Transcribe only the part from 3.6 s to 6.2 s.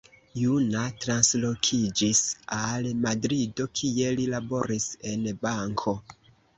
kie li laboris en banko.